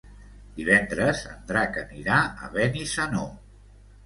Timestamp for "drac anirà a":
1.51-2.51